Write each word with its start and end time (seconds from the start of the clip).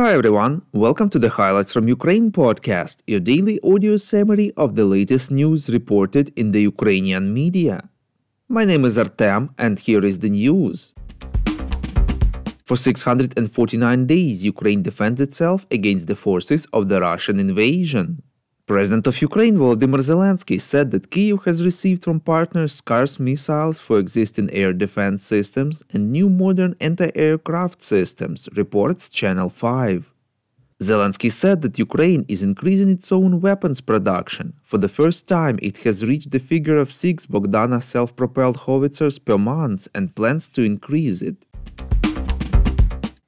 Hi 0.00 0.14
everyone, 0.14 0.62
welcome 0.72 1.10
to 1.10 1.18
the 1.18 1.28
Highlights 1.28 1.74
from 1.74 1.86
Ukraine 1.86 2.32
podcast, 2.32 3.02
your 3.06 3.20
daily 3.20 3.60
audio 3.62 3.98
summary 3.98 4.50
of 4.56 4.74
the 4.74 4.86
latest 4.86 5.30
news 5.30 5.68
reported 5.68 6.32
in 6.36 6.52
the 6.52 6.62
Ukrainian 6.62 7.34
media. 7.34 7.90
My 8.48 8.64
name 8.64 8.86
is 8.86 8.96
Artem 8.96 9.50
and 9.58 9.78
here 9.78 10.02
is 10.02 10.20
the 10.20 10.30
news. 10.30 10.94
For 12.64 12.76
649 12.78 14.06
days, 14.06 14.42
Ukraine 14.42 14.82
defends 14.82 15.20
itself 15.20 15.66
against 15.70 16.06
the 16.06 16.16
forces 16.16 16.64
of 16.72 16.88
the 16.88 17.02
Russian 17.02 17.38
invasion. 17.38 18.22
President 18.70 19.08
of 19.08 19.20
Ukraine 19.20 19.56
Volodymyr 19.56 19.98
Zelensky 19.98 20.60
said 20.60 20.92
that 20.92 21.10
Kyiv 21.10 21.44
has 21.44 21.64
received 21.64 22.04
from 22.04 22.20
partners 22.20 22.72
scarce 22.72 23.18
missiles 23.18 23.80
for 23.80 23.98
existing 23.98 24.48
air 24.52 24.72
defense 24.72 25.24
systems 25.24 25.82
and 25.92 26.12
new 26.12 26.28
modern 26.28 26.76
anti-aircraft 26.80 27.82
systems, 27.82 28.48
reports 28.54 29.08
Channel 29.08 29.50
5. 29.50 30.14
Zelensky 30.80 31.32
said 31.32 31.62
that 31.62 31.80
Ukraine 31.80 32.24
is 32.28 32.44
increasing 32.44 32.88
its 32.88 33.10
own 33.10 33.40
weapons 33.40 33.80
production. 33.80 34.54
For 34.62 34.78
the 34.78 34.88
first 34.88 35.26
time, 35.26 35.58
it 35.60 35.78
has 35.78 36.06
reached 36.06 36.30
the 36.30 36.38
figure 36.38 36.78
of 36.78 36.92
6 36.92 37.26
Bogdana 37.26 37.82
self-propelled 37.82 38.58
howitzers 38.58 39.18
per 39.18 39.36
month 39.36 39.88
and 39.96 40.14
plans 40.14 40.48
to 40.50 40.62
increase 40.62 41.22
it. 41.22 41.44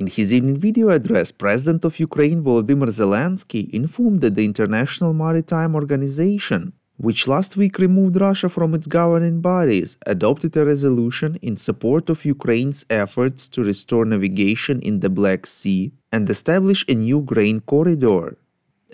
In 0.00 0.06
his 0.06 0.32
evening 0.32 0.56
video 0.56 0.88
address, 0.88 1.30
President 1.30 1.84
of 1.84 2.00
Ukraine 2.00 2.42
Volodymyr 2.42 2.88
Zelensky 3.00 3.68
informed 3.68 4.20
that 4.22 4.34
the 4.34 4.46
International 4.46 5.12
Maritime 5.12 5.74
Organization, 5.74 6.72
which 6.96 7.28
last 7.28 7.54
week 7.58 7.76
removed 7.78 8.18
Russia 8.18 8.48
from 8.48 8.72
its 8.72 8.86
governing 8.86 9.42
bodies, 9.42 9.98
adopted 10.06 10.56
a 10.56 10.64
resolution 10.64 11.38
in 11.42 11.54
support 11.58 12.08
of 12.08 12.24
Ukraine's 12.24 12.86
efforts 12.88 13.46
to 13.50 13.62
restore 13.62 14.06
navigation 14.06 14.80
in 14.80 15.00
the 15.00 15.10
Black 15.10 15.44
Sea 15.44 15.92
and 16.10 16.30
establish 16.30 16.82
a 16.88 16.94
new 16.94 17.20
grain 17.20 17.60
corridor. 17.60 18.38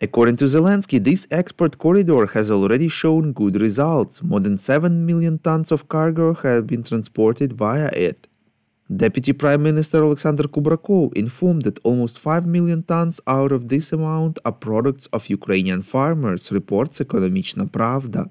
According 0.02 0.38
to 0.38 0.46
Zelensky, 0.46 0.98
this 0.98 1.28
export 1.30 1.78
corridor 1.78 2.26
has 2.34 2.50
already 2.50 2.88
shown 2.88 3.32
good 3.32 3.60
results. 3.60 4.24
More 4.24 4.40
than 4.40 4.58
7 4.58 5.06
million 5.06 5.38
tons 5.38 5.70
of 5.70 5.88
cargo 5.88 6.34
have 6.34 6.66
been 6.66 6.82
transported 6.82 7.52
via 7.52 7.90
it. 7.92 8.26
Deputy 8.94 9.32
Prime 9.32 9.64
Minister 9.64 10.04
Alexander 10.04 10.44
Kubrakov 10.44 11.12
informed 11.16 11.62
that 11.62 11.80
almost 11.82 12.20
5 12.20 12.46
million 12.46 12.84
tons 12.84 13.20
out 13.26 13.50
of 13.50 13.66
this 13.66 13.92
amount 13.92 14.38
are 14.44 14.52
products 14.52 15.08
of 15.12 15.28
Ukrainian 15.28 15.82
farmers, 15.82 16.52
reports 16.52 17.00
Ekonomichna 17.00 17.68
Pravda. 17.68 18.30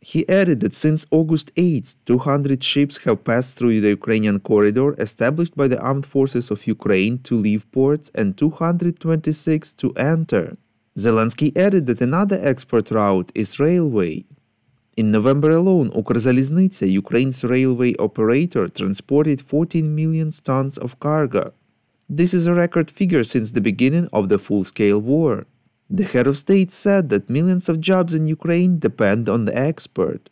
He 0.00 0.26
added 0.26 0.60
that 0.60 0.74
since 0.74 1.06
August 1.10 1.52
8, 1.58 1.96
200 2.06 2.64
ships 2.64 3.04
have 3.04 3.24
passed 3.24 3.58
through 3.58 3.82
the 3.82 3.90
Ukrainian 3.90 4.40
corridor 4.40 4.94
established 4.98 5.54
by 5.54 5.68
the 5.68 5.80
armed 5.80 6.06
forces 6.06 6.50
of 6.50 6.66
Ukraine 6.66 7.18
to 7.18 7.34
leave 7.34 7.70
ports 7.70 8.10
and 8.14 8.38
226 8.38 9.74
to 9.74 9.92
enter. 9.96 10.54
Zelensky 10.96 11.54
added 11.54 11.84
that 11.88 12.00
another 12.00 12.38
export 12.42 12.90
route 12.90 13.30
is 13.34 13.60
railway. 13.60 14.24
In 14.96 15.10
November 15.10 15.50
alone, 15.50 15.90
Ukrzaliznytsia, 15.90 16.88
Ukraine's 16.88 17.42
railway 17.42 17.94
operator, 17.98 18.68
transported 18.68 19.42
14 19.42 19.92
million 19.92 20.30
tons 20.30 20.78
of 20.78 21.00
cargo. 21.00 21.52
This 22.08 22.32
is 22.32 22.46
a 22.46 22.54
record 22.54 22.92
figure 22.92 23.24
since 23.24 23.50
the 23.50 23.60
beginning 23.60 24.08
of 24.12 24.28
the 24.28 24.38
full-scale 24.38 25.00
war. 25.00 25.46
The 25.90 26.04
head 26.04 26.28
of 26.28 26.38
state 26.38 26.70
said 26.70 27.08
that 27.08 27.28
millions 27.28 27.68
of 27.68 27.80
jobs 27.80 28.14
in 28.14 28.28
Ukraine 28.28 28.78
depend 28.78 29.28
on 29.28 29.46
the 29.46 29.56
export. 29.58 30.30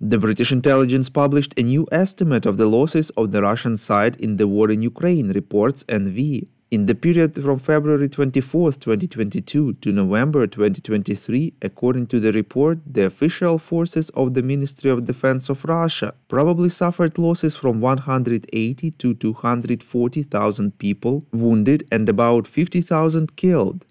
The 0.00 0.18
British 0.18 0.50
intelligence 0.50 1.08
published 1.08 1.54
a 1.56 1.62
new 1.62 1.86
estimate 1.92 2.46
of 2.46 2.56
the 2.56 2.66
losses 2.66 3.10
of 3.10 3.30
the 3.30 3.42
Russian 3.42 3.76
side 3.76 4.20
in 4.20 4.38
the 4.38 4.48
war 4.48 4.72
in 4.72 4.82
Ukraine, 4.82 5.28
reports 5.28 5.84
NV. 5.84 6.48
In 6.72 6.86
the 6.86 6.94
period 6.94 7.34
from 7.34 7.58
February 7.58 8.08
24, 8.08 8.72
2022 8.72 9.74
to 9.74 9.92
November 9.92 10.46
2023, 10.46 11.52
according 11.60 12.06
to 12.06 12.18
the 12.18 12.32
report, 12.32 12.78
the 12.86 13.04
official 13.04 13.58
forces 13.58 14.08
of 14.14 14.32
the 14.32 14.42
Ministry 14.42 14.90
of 14.90 15.04
Defense 15.04 15.50
of 15.50 15.66
Russia 15.66 16.14
probably 16.28 16.70
suffered 16.70 17.18
losses 17.18 17.56
from 17.56 17.82
180 17.82 18.90
to 18.90 19.12
240,000 19.12 20.78
people 20.78 21.26
wounded 21.30 21.86
and 21.92 22.08
about 22.08 22.46
50,000 22.46 23.36
killed. 23.36 23.84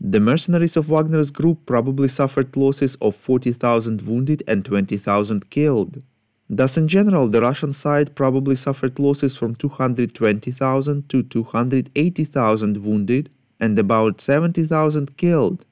The 0.00 0.20
mercenaries 0.20 0.76
of 0.76 0.88
Wagner's 0.88 1.32
group 1.32 1.66
probably 1.66 2.06
suffered 2.06 2.56
losses 2.56 2.94
of 3.00 3.16
40,000 3.16 4.02
wounded 4.02 4.44
and 4.46 4.64
20,000 4.64 5.50
killed. 5.50 6.04
Thus, 6.52 6.76
in 6.76 6.88
general, 6.88 7.28
the 7.28 7.40
Russian 7.40 7.72
side 7.72 8.16
probably 8.16 8.56
suffered 8.56 8.98
losses 8.98 9.36
from 9.36 9.54
220,000 9.54 11.08
to 11.08 11.22
280,000 11.22 12.76
wounded 12.84 13.30
and 13.60 13.78
about 13.78 14.20
70,000 14.20 15.16
killed, 15.16 15.64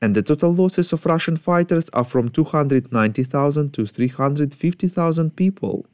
and 0.00 0.14
the 0.14 0.22
total 0.22 0.54
losses 0.54 0.92
of 0.92 1.04
Russian 1.04 1.36
fighters 1.36 1.88
are 1.94 2.04
from 2.04 2.28
290,000 2.28 3.72
to 3.72 3.86
350,000 3.86 5.34
people. 5.34 5.84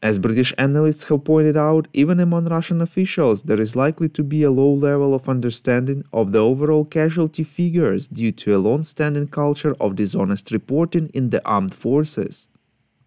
As 0.00 0.20
British 0.20 0.54
analysts 0.58 1.08
have 1.08 1.24
pointed 1.24 1.56
out, 1.56 1.88
even 1.92 2.20
among 2.20 2.44
Russian 2.46 2.80
officials, 2.80 3.42
there 3.42 3.60
is 3.60 3.74
likely 3.74 4.08
to 4.10 4.22
be 4.22 4.44
a 4.44 4.50
low 4.52 4.72
level 4.72 5.12
of 5.12 5.28
understanding 5.28 6.04
of 6.12 6.30
the 6.30 6.38
overall 6.38 6.84
casualty 6.84 7.42
figures 7.42 8.06
due 8.06 8.30
to 8.30 8.54
a 8.54 8.58
long 8.58 8.84
standing 8.84 9.26
culture 9.26 9.74
of 9.80 9.96
dishonest 9.96 10.52
reporting 10.52 11.10
in 11.14 11.30
the 11.30 11.44
armed 11.44 11.74
forces. 11.74 12.48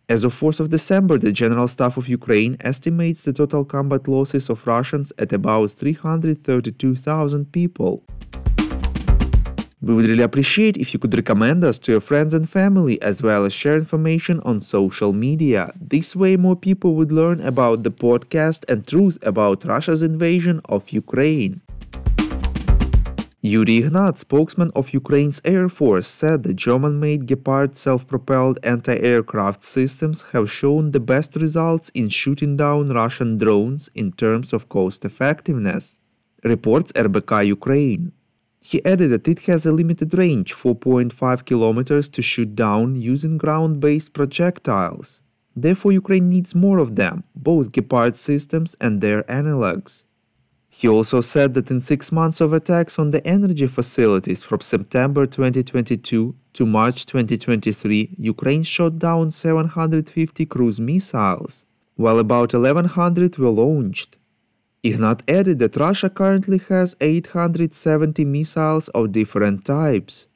As 0.07 0.23
of 0.23 0.39
4th 0.39 0.59
of 0.59 0.69
December, 0.69 1.17
the 1.17 1.31
General 1.31 1.67
Staff 1.67 1.97
of 1.97 2.07
Ukraine 2.07 2.57
estimates 2.59 3.23
the 3.23 3.33
total 3.33 3.65
combat 3.65 4.07
losses 4.07 4.51
of 4.51 4.67
Russians 4.67 5.11
at 5.17 5.33
about 5.33 5.71
332,000 5.71 7.51
people. 7.51 8.03
We 9.81 9.95
would 9.95 10.05
really 10.07 10.21
appreciate 10.21 10.77
if 10.77 10.93
you 10.93 10.99
could 10.99 11.15
recommend 11.15 11.63
us 11.63 11.79
to 11.79 11.91
your 11.91 12.01
friends 12.01 12.35
and 12.35 12.47
family 12.47 13.01
as 13.01 13.23
well 13.23 13.45
as 13.45 13.53
share 13.53 13.77
information 13.77 14.39
on 14.41 14.61
social 14.61 15.11
media. 15.11 15.71
This 15.81 16.15
way 16.15 16.37
more 16.37 16.55
people 16.55 16.93
would 16.93 17.11
learn 17.11 17.41
about 17.41 17.81
the 17.81 17.91
podcast 17.91 18.69
and 18.69 18.85
truth 18.87 19.17
about 19.23 19.65
Russia's 19.65 20.03
invasion 20.03 20.61
of 20.65 20.91
Ukraine. 20.91 21.61
Yuri 23.45 23.77
Ignat, 23.83 24.17
spokesman 24.17 24.71
of 24.75 24.91
Ukraine's 24.91 25.39
Air 25.45 25.69
Force, 25.69 26.07
said 26.07 26.41
the 26.41 26.53
German-made 26.55 27.27
Gepard 27.27 27.75
self-propelled 27.75 28.57
anti-aircraft 28.63 29.63
systems 29.63 30.23
have 30.31 30.49
shown 30.49 30.89
the 30.89 30.99
best 30.99 31.35
results 31.35 31.91
in 31.93 32.09
shooting 32.09 32.57
down 32.57 32.89
Russian 32.89 33.37
drones 33.37 33.87
in 33.93 34.13
terms 34.13 34.51
of 34.51 34.67
cost 34.67 35.05
effectiveness, 35.05 35.99
reports 36.43 36.91
RBK 36.93 37.45
Ukraine. 37.45 38.13
He 38.61 38.83
added 38.83 39.11
that 39.11 39.27
it 39.27 39.41
has 39.41 39.67
a 39.67 39.71
limited 39.71 40.17
range, 40.17 40.51
4.5 40.55 41.45
kilometers, 41.45 42.09
to 42.09 42.23
shoot 42.23 42.55
down 42.55 42.95
using 42.95 43.37
ground-based 43.37 44.11
projectiles. 44.13 45.21
Therefore, 45.55 45.91
Ukraine 45.91 46.29
needs 46.29 46.55
more 46.55 46.79
of 46.79 46.95
them, 46.95 47.23
both 47.35 47.71
Gepard 47.71 48.15
systems 48.15 48.75
and 48.81 49.01
their 49.01 49.21
analogs. 49.39 50.05
He 50.77 50.89
also 50.89 51.21
said 51.21 51.53
that 51.53 51.71
in 51.71 51.79
six 51.79 52.11
months 52.11 52.41
of 52.41 52.51
attacks 52.51 52.99
on 52.99 53.11
the 53.11 53.25
energy 53.25 53.65
facilities 53.65 54.43
from 54.43 54.59
September 54.59 55.25
2022 55.25 56.35
to 56.51 56.65
March 56.65 57.05
2023, 57.05 58.15
Ukraine 58.17 58.63
shot 58.63 58.99
down 58.99 59.31
750 59.31 60.45
cruise 60.45 60.81
missiles, 60.81 61.63
while 61.95 62.19
about 62.19 62.53
1100 62.53 63.37
were 63.37 63.47
launched. 63.47 64.17
Ignat 64.83 65.23
added 65.29 65.59
that 65.59 65.77
Russia 65.77 66.09
currently 66.09 66.59
has 66.67 66.97
870 66.99 68.25
missiles 68.25 68.89
of 68.89 69.13
different 69.13 69.63
types. 69.63 70.27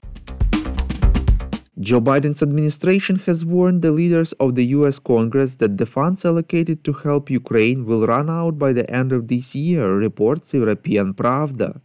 Joe 1.81 2.01
Biden's 2.01 2.44
administration 2.44 3.19
has 3.19 3.45
warned 3.45 3.81
the 3.81 3.94
leaders 3.94 4.34
of 4.34 4.55
the 4.55 4.66
US 4.78 4.99
Congress 4.99 5.55
that 5.55 5.78
the 5.78 5.85
funds 5.85 6.26
allocated 6.26 6.84
to 6.84 6.91
help 6.91 7.29
Ukraine 7.29 7.85
will 7.85 8.05
run 8.05 8.29
out 8.29 8.59
by 8.59 8.73
the 8.73 8.90
end 8.91 9.14
of 9.14 9.29
this 9.29 9.55
year, 9.55 9.96
reports 9.96 10.53
European 10.53 11.14
Pravda. 11.14 11.79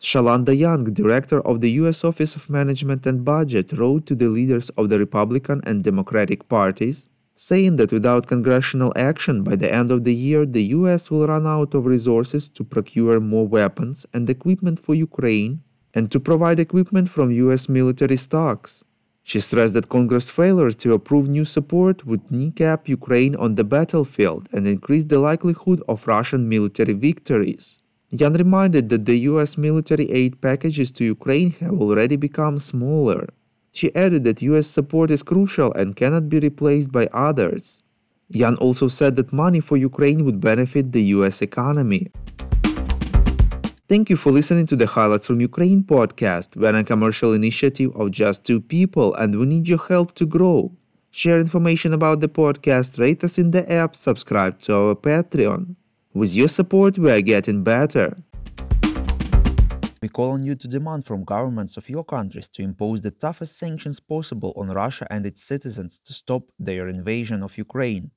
Shalanda 0.00 0.56
Young, 0.56 0.84
director 0.84 1.40
of 1.40 1.60
the 1.60 1.72
US 1.82 2.04
Office 2.04 2.36
of 2.36 2.48
Management 2.48 3.06
and 3.06 3.24
Budget, 3.24 3.72
wrote 3.72 4.06
to 4.06 4.14
the 4.14 4.28
leaders 4.28 4.70
of 4.78 4.88
the 4.88 5.00
Republican 5.00 5.60
and 5.64 5.82
Democratic 5.82 6.48
parties, 6.48 7.08
saying 7.34 7.74
that 7.74 7.90
without 7.90 8.28
congressional 8.28 8.92
action 8.94 9.42
by 9.42 9.56
the 9.56 9.74
end 9.74 9.90
of 9.90 10.04
the 10.04 10.14
year, 10.14 10.46
the 10.46 10.66
US 10.78 11.10
will 11.10 11.26
run 11.26 11.44
out 11.44 11.74
of 11.74 11.86
resources 11.86 12.48
to 12.50 12.62
procure 12.62 13.18
more 13.18 13.48
weapons 13.48 14.06
and 14.14 14.30
equipment 14.30 14.78
for 14.78 14.94
Ukraine 14.94 15.64
and 15.92 16.08
to 16.12 16.20
provide 16.20 16.60
equipment 16.60 17.10
from 17.10 17.32
US 17.32 17.68
military 17.68 18.16
stocks. 18.16 18.84
She 19.30 19.38
stressed 19.38 19.74
that 19.74 19.88
Congress' 19.88 20.28
failure 20.28 20.72
to 20.72 20.92
approve 20.92 21.28
new 21.28 21.44
support 21.44 22.04
would 22.04 22.32
kneecap 22.32 22.88
Ukraine 22.88 23.36
on 23.36 23.54
the 23.54 23.62
battlefield 23.62 24.48
and 24.52 24.66
increase 24.66 25.04
the 25.04 25.20
likelihood 25.20 25.80
of 25.88 26.08
Russian 26.08 26.48
military 26.48 26.94
victories. 26.94 27.78
Young 28.08 28.34
reminded 28.34 28.88
that 28.88 29.06
the 29.06 29.20
US 29.30 29.56
military 29.56 30.10
aid 30.10 30.40
packages 30.40 30.90
to 30.96 31.04
Ukraine 31.04 31.52
have 31.60 31.78
already 31.80 32.16
become 32.16 32.58
smaller. 32.58 33.28
She 33.70 33.94
added 33.94 34.24
that 34.24 34.42
US 34.42 34.66
support 34.66 35.12
is 35.12 35.22
crucial 35.22 35.72
and 35.74 35.94
cannot 35.94 36.28
be 36.28 36.40
replaced 36.40 36.90
by 36.90 37.06
others. 37.28 37.84
Young 38.30 38.56
also 38.56 38.88
said 38.88 39.14
that 39.14 39.32
money 39.32 39.60
for 39.60 39.76
Ukraine 39.76 40.24
would 40.24 40.40
benefit 40.40 40.90
the 40.90 41.04
US 41.18 41.40
economy. 41.40 42.10
Thank 43.90 44.08
you 44.08 44.16
for 44.16 44.30
listening 44.30 44.66
to 44.66 44.76
the 44.76 44.86
Highlights 44.86 45.26
from 45.26 45.40
Ukraine 45.40 45.82
podcast. 45.82 46.54
We're 46.54 46.76
a 46.76 46.84
commercial 46.84 47.32
initiative 47.34 47.90
of 47.96 48.12
just 48.12 48.44
two 48.44 48.60
people 48.60 49.12
and 49.16 49.36
we 49.36 49.44
need 49.46 49.66
your 49.66 49.82
help 49.84 50.14
to 50.14 50.26
grow. 50.26 50.70
Share 51.10 51.40
information 51.40 51.92
about 51.92 52.20
the 52.20 52.28
podcast, 52.28 53.00
rate 53.00 53.24
us 53.24 53.36
in 53.36 53.50
the 53.50 53.68
app, 53.68 53.96
subscribe 53.96 54.60
to 54.62 54.76
our 54.76 54.94
Patreon. 54.94 55.74
With 56.14 56.36
your 56.36 56.46
support, 56.46 56.98
we 56.98 57.10
are 57.10 57.20
getting 57.20 57.64
better. 57.64 58.16
We 60.00 60.08
call 60.08 60.30
on 60.36 60.44
you 60.44 60.54
to 60.54 60.68
demand 60.68 61.04
from 61.04 61.24
governments 61.24 61.76
of 61.76 61.90
your 61.90 62.04
countries 62.04 62.46
to 62.50 62.62
impose 62.62 63.00
the 63.00 63.10
toughest 63.10 63.58
sanctions 63.58 63.98
possible 63.98 64.52
on 64.54 64.68
Russia 64.68 65.08
and 65.10 65.26
its 65.26 65.42
citizens 65.42 66.00
to 66.04 66.12
stop 66.12 66.44
their 66.60 66.86
invasion 66.86 67.42
of 67.42 67.58
Ukraine. 67.58 68.12